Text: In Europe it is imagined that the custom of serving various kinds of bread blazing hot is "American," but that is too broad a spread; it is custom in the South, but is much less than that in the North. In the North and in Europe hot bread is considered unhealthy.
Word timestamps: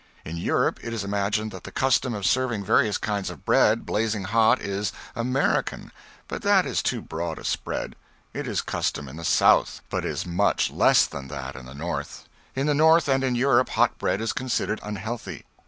In 0.25 0.35
Europe 0.35 0.79
it 0.81 0.93
is 0.93 1.03
imagined 1.03 1.51
that 1.51 1.63
the 1.63 1.71
custom 1.71 2.15
of 2.15 2.25
serving 2.25 2.63
various 2.65 2.97
kinds 2.97 3.29
of 3.29 3.45
bread 3.45 3.85
blazing 3.85 4.23
hot 4.23 4.59
is 4.59 4.91
"American," 5.15 5.91
but 6.27 6.41
that 6.41 6.65
is 6.65 6.81
too 6.81 7.03
broad 7.03 7.37
a 7.37 7.43
spread; 7.43 7.95
it 8.33 8.47
is 8.47 8.61
custom 8.61 9.07
in 9.07 9.17
the 9.17 9.23
South, 9.23 9.81
but 9.91 10.03
is 10.03 10.25
much 10.25 10.71
less 10.71 11.05
than 11.05 11.27
that 11.27 11.55
in 11.55 11.67
the 11.67 11.75
North. 11.75 12.27
In 12.55 12.65
the 12.65 12.73
North 12.73 13.07
and 13.07 13.23
in 13.23 13.35
Europe 13.35 13.69
hot 13.69 13.99
bread 13.99 14.21
is 14.21 14.33
considered 14.33 14.79
unhealthy. 14.81 15.45